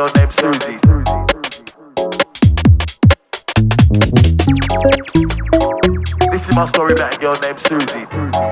[0.00, 0.78] girl named Susie.
[6.30, 8.49] This is my story about a girl named Susie.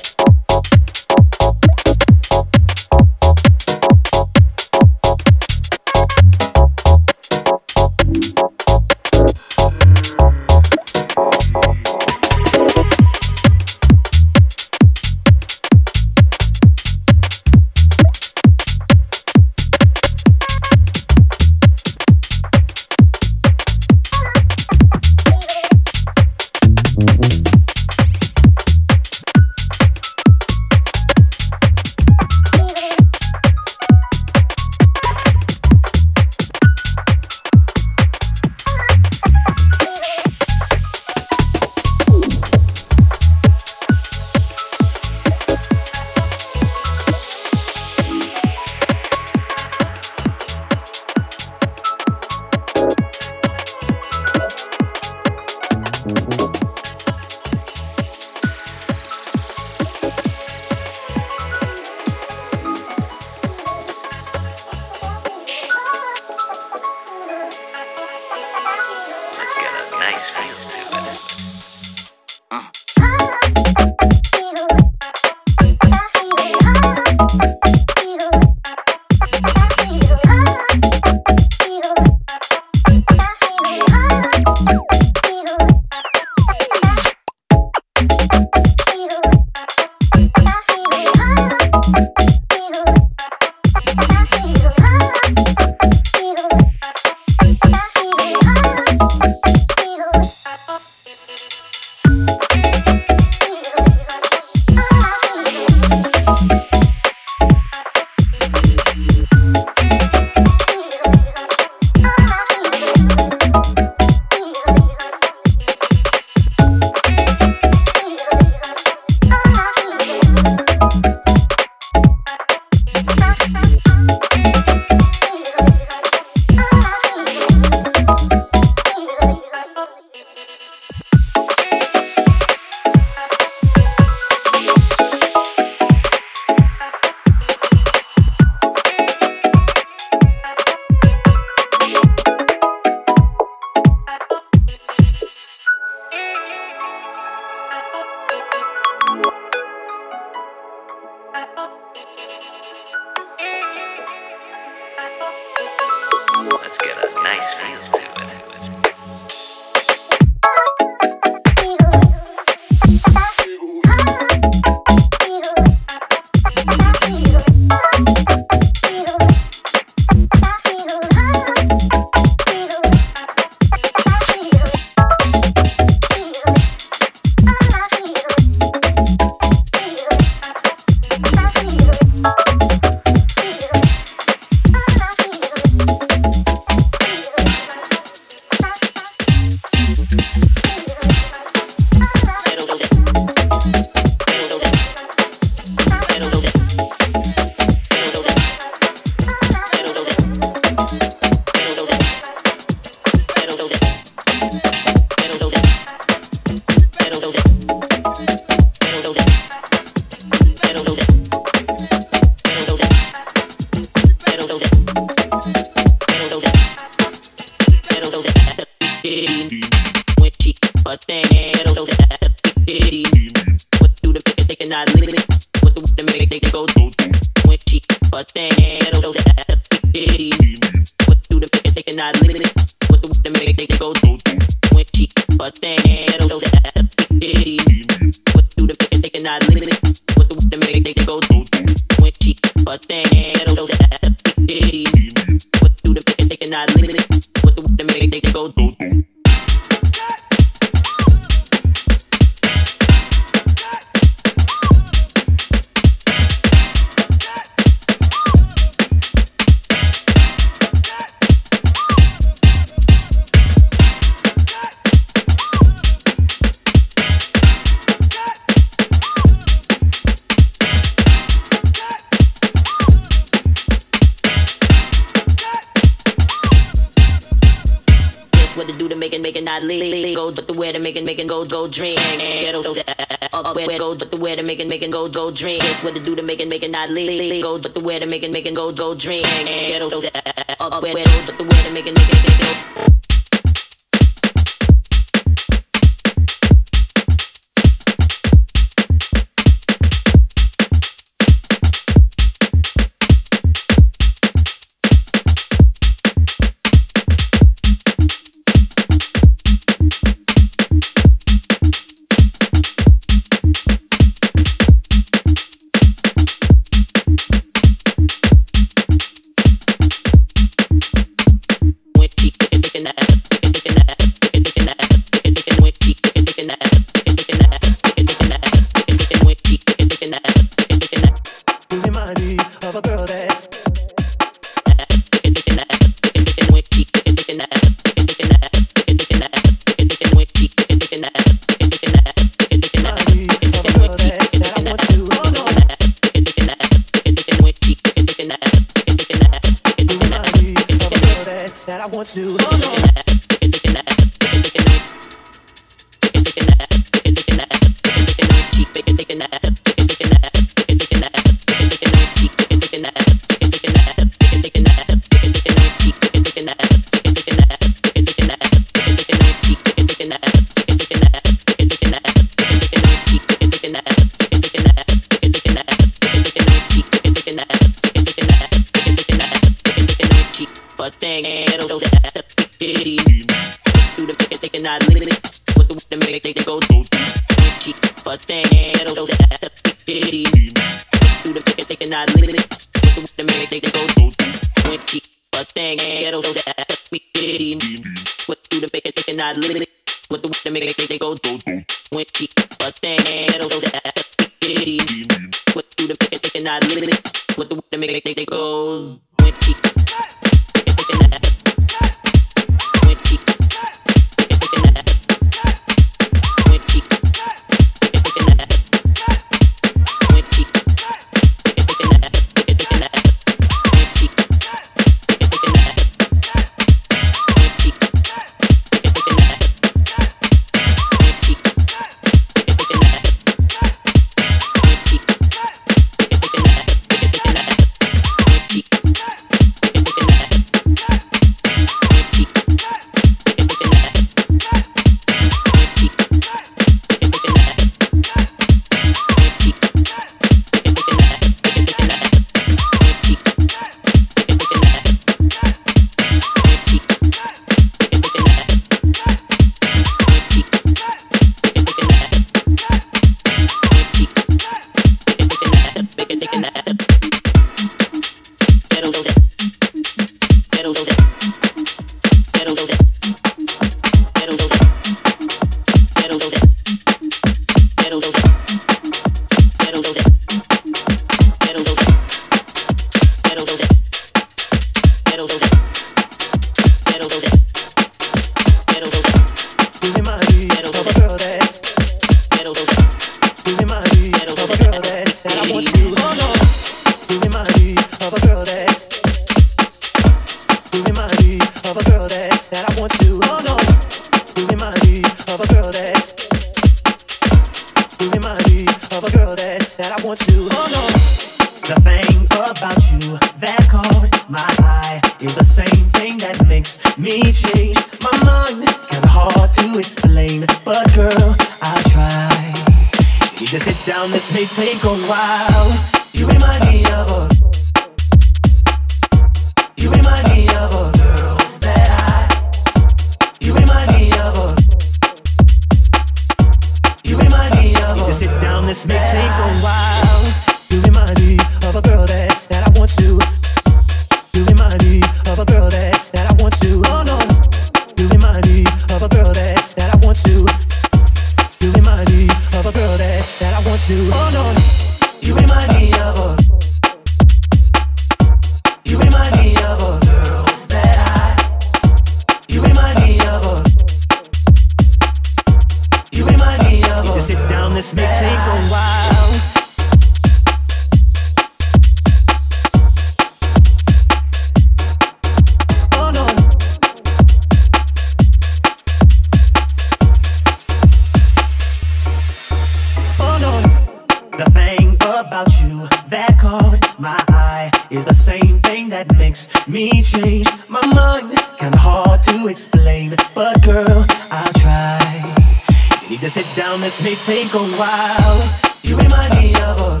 [596.21, 598.61] to sit down, this may take a while.
[598.83, 600.00] You remind me of a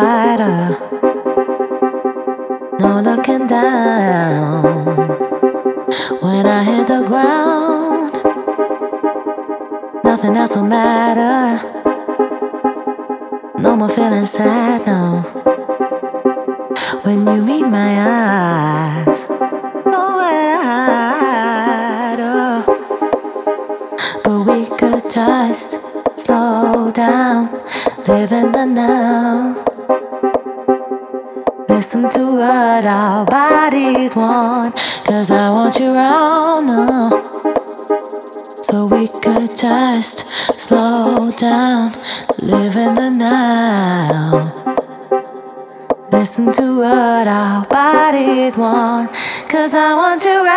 [0.00, 0.81] fighter.
[41.42, 41.90] down,
[42.38, 44.52] live in the now.
[46.12, 49.10] Listen to what our bodies want,
[49.50, 50.51] cause I want you right.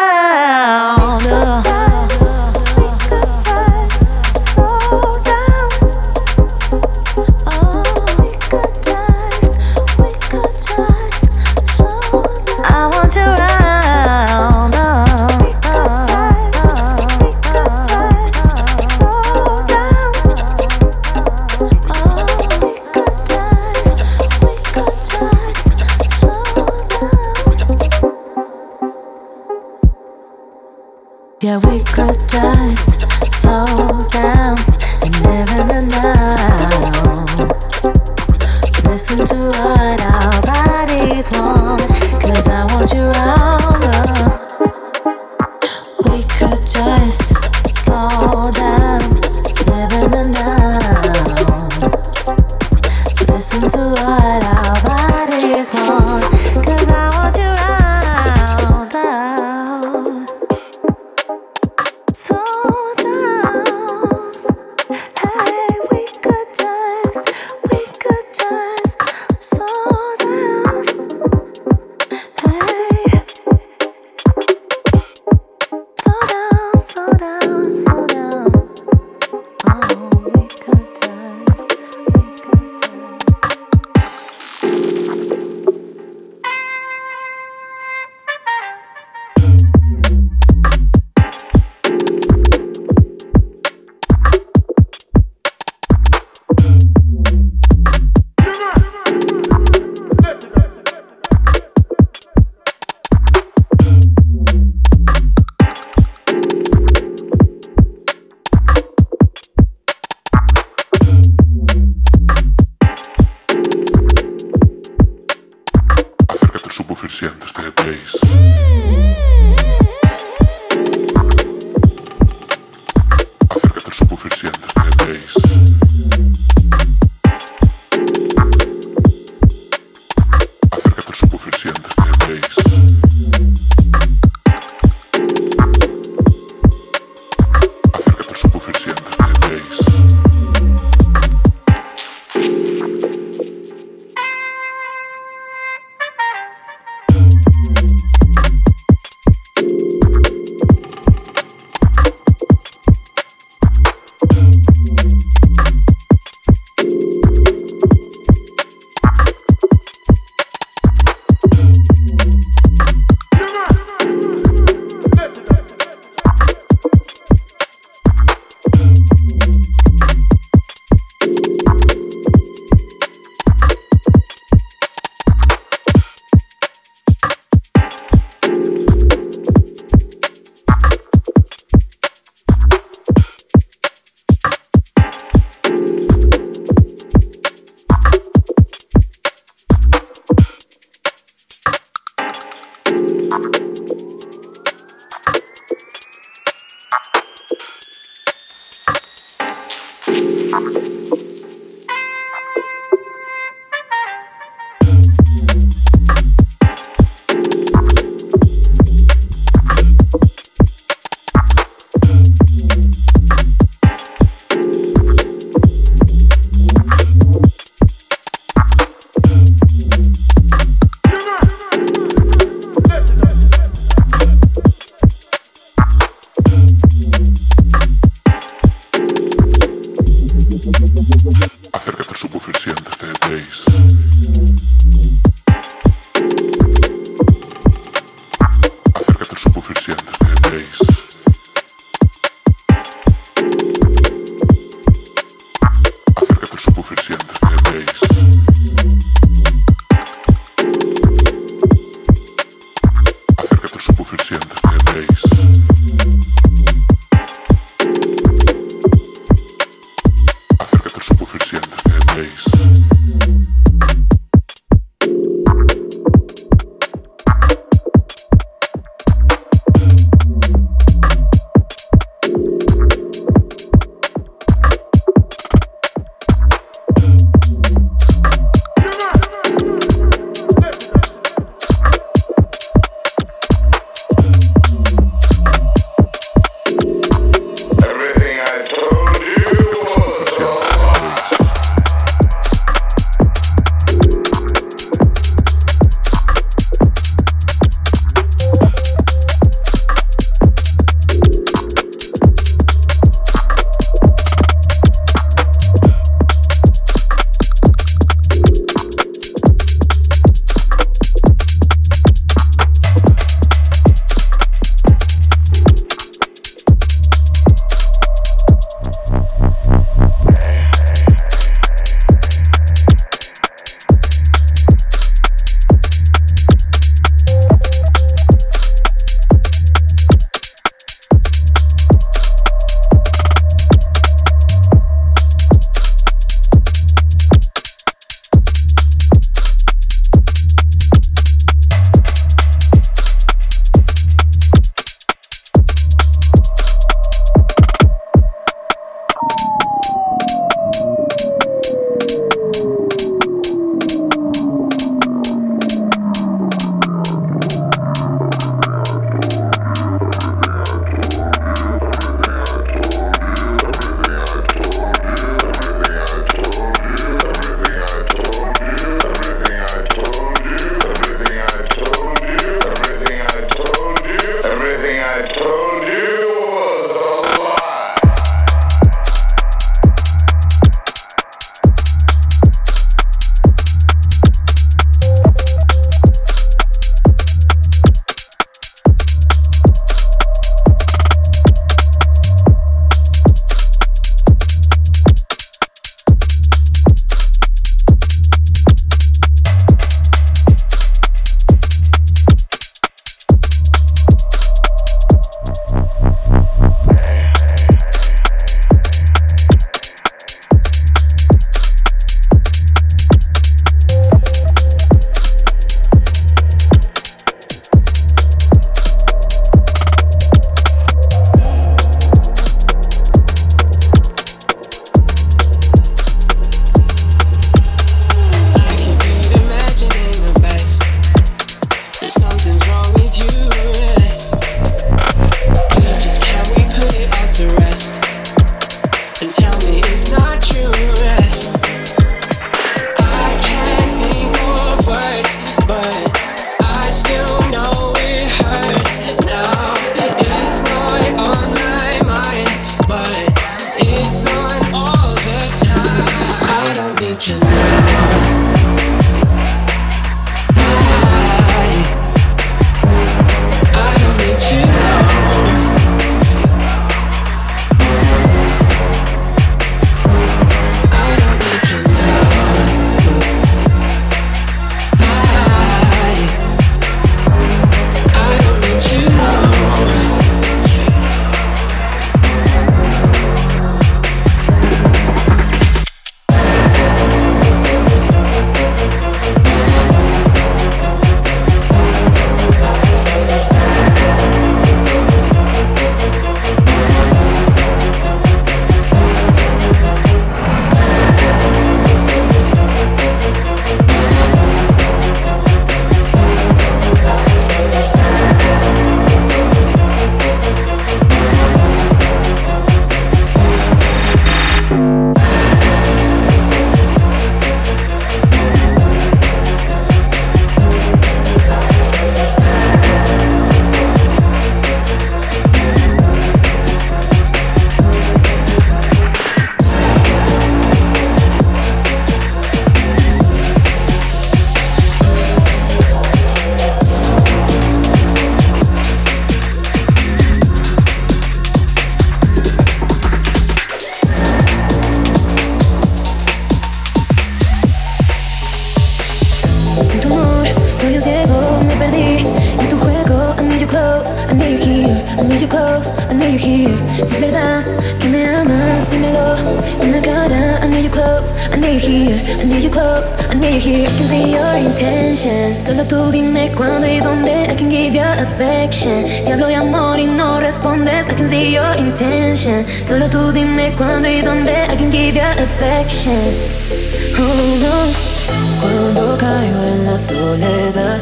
[580.05, 580.99] Soledad,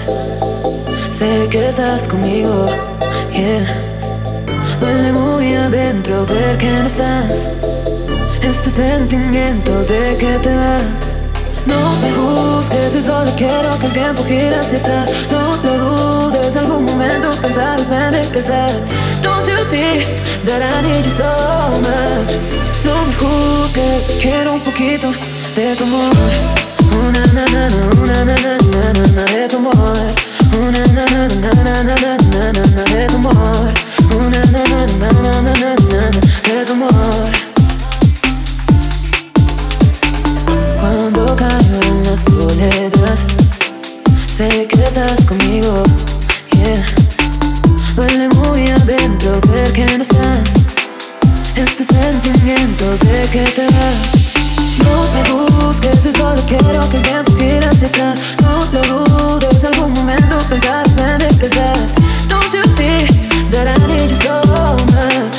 [1.11, 2.67] sé que estás conmigo.
[3.31, 3.65] Yeah.
[4.79, 7.49] Duele muy adentro ver que no estás.
[8.41, 10.83] Este sentimiento de que te vas.
[11.65, 15.11] No me juzgues si solo quiero que el tiempo gire hacia atrás.
[15.31, 18.71] No lo dudes, algún momento pensarás en regresar.
[19.21, 20.05] Don't you see
[20.45, 21.23] that I need you so
[21.81, 22.31] much?
[22.85, 25.11] No me juzgues, quiero un poquito
[25.55, 26.62] de tu amor.
[26.93, 29.97] Una na na na, una na na na na na de tu amor.
[30.57, 33.73] Una na na na na na na na na de tu amor.
[34.15, 37.31] Una na na na na na na na na de tu amor.
[40.79, 43.17] Cuando caigo en la soledad,
[44.27, 45.83] sé que estás conmigo.
[46.51, 46.85] Yeah.
[47.95, 50.53] Duele muy adentro ver que no estás.
[51.55, 54.22] Este sentimiento de que te vas.
[62.27, 63.05] Don't you see
[63.67, 64.41] I need you so
[64.93, 65.35] much?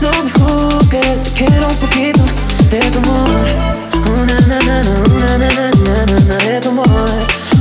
[0.00, 1.68] No me juzgues, quiero
[4.06, 7.10] un na na na, una na na na na na de tu amor.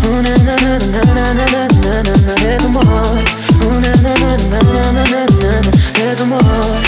[0.09, 3.23] Una na na na na na na na na de tu amor.
[3.65, 6.84] Una na na na na na na na na de tu amor.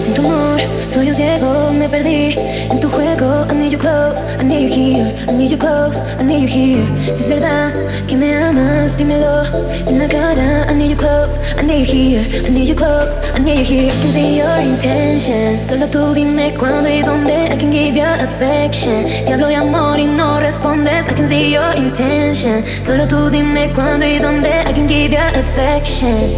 [0.00, 2.36] Sin tu amor, soy un ciego, me perdí
[2.70, 3.46] en tu juego.
[3.50, 6.48] I need you close, I need you here, I need you close, I need you
[6.48, 7.14] here.
[7.14, 7.72] Si es verdad
[8.06, 9.42] que me amas, dímelo
[9.86, 10.66] en la cara.
[10.70, 13.64] I need you close, I need you here, I need you close, I need you
[13.64, 13.92] here.
[13.92, 15.62] I can see your intention.
[15.62, 17.52] Solo tú dime cuándo y dónde.
[17.52, 19.04] I can give you affection.
[19.26, 21.06] Te hablo de amor y no respondes.
[21.06, 22.64] I can see your intention.
[22.84, 24.62] Solo tú dime cuándo y dónde.
[24.66, 26.30] I can give you affection.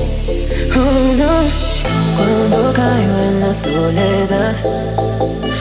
[0.75, 1.76] Oh no.
[2.17, 4.55] Cuando caigo en la soledad,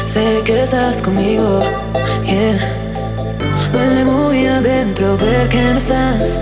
[0.05, 1.61] sé que estás conmigo.
[2.23, 2.57] Yeah.
[3.73, 6.39] Duele muy adentro ver que no estás.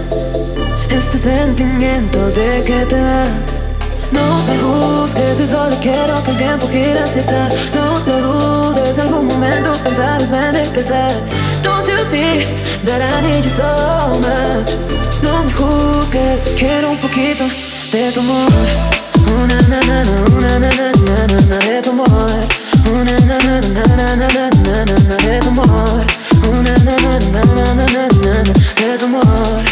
[0.90, 3.64] Este sentimiento de que te vas.
[4.12, 7.56] No me juzgues si solo quiero que el tiempo gire hacia atrás.
[7.74, 11.12] No lo dudes, algún momento pensarás en regresar.
[11.64, 12.46] Don't you see
[12.86, 13.64] that I need you so
[14.20, 14.70] much?
[15.24, 17.46] No me juzgues, quiero un poquito
[17.92, 19.03] de tu amor.
[19.28, 22.48] Una na na na, una na na na na de tumor
[22.92, 26.06] Una na na na na na na na de tumor
[26.50, 29.64] Una na na na na na na na de tumor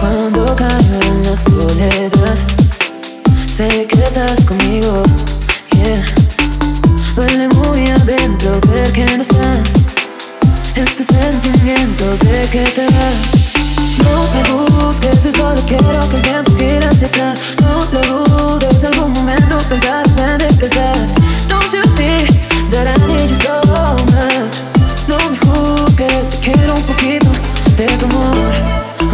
[0.00, 2.34] Cuando caigo en la subleta
[3.46, 5.02] Sé que estás conmigo,
[5.72, 6.04] Yeah.
[7.14, 9.74] Duele muy adentro de que no estás.
[10.74, 13.39] Este sentimiento, de que te va
[14.48, 17.38] Busques, si solo quiero que el tiempo gire hacia atrás.
[17.60, 20.96] No lo dudes, algún momento pensarás en regresar.
[21.48, 24.52] Don't you see that I need you so much?
[25.08, 27.30] No me juzgues, quiero un poquito
[27.76, 28.54] de tu amor.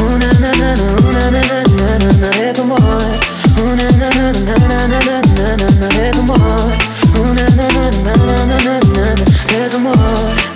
[0.05, 3.03] Una na na na, una na na na na na de tu amor.
[3.63, 6.73] Una na na na na na na na na de tu amor.
[7.21, 10.56] Una na na na na na na na na de tu amor.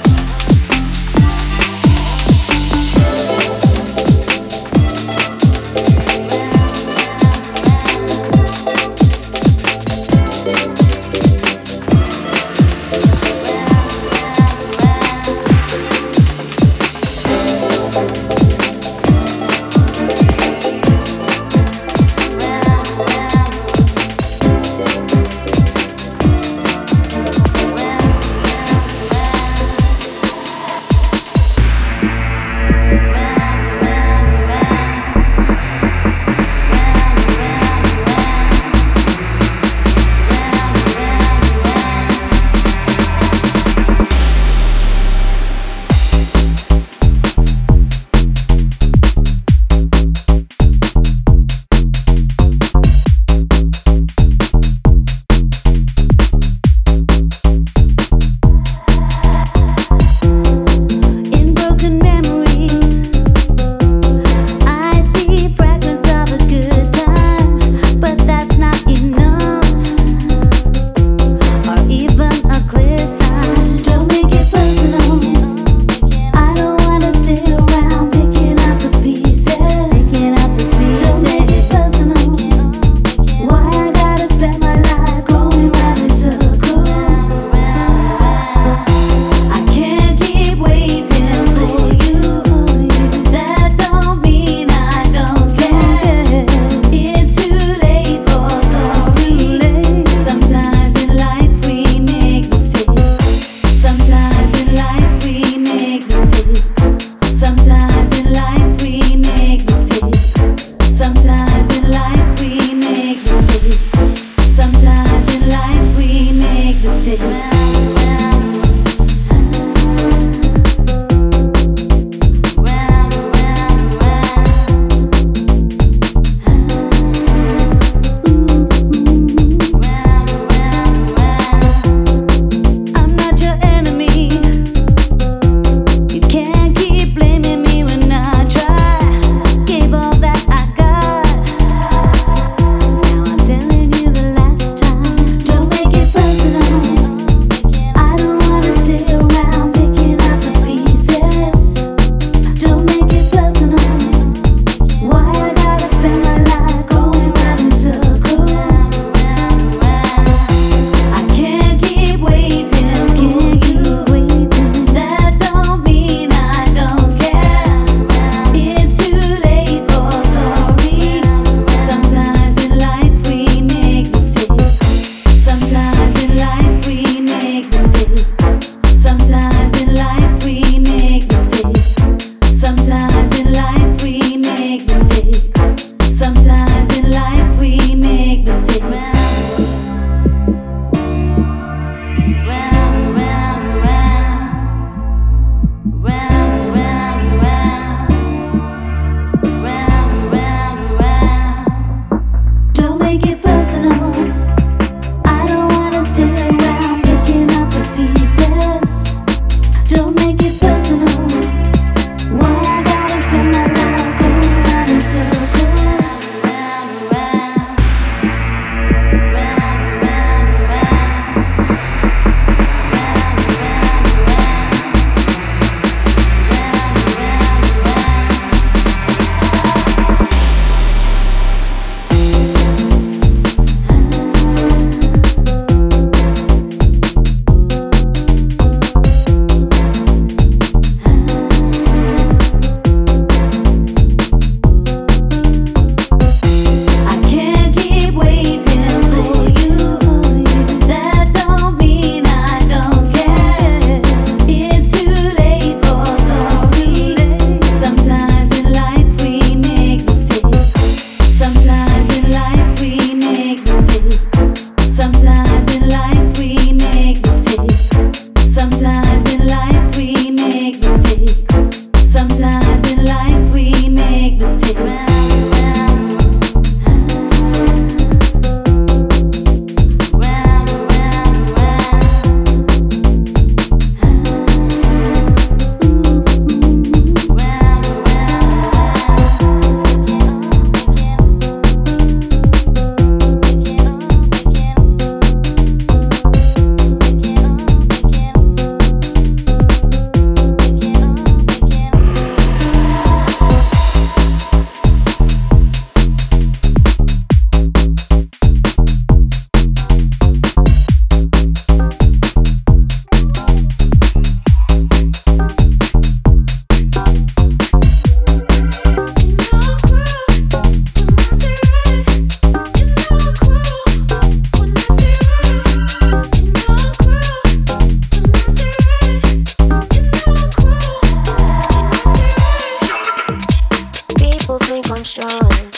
[334.91, 335.70] control.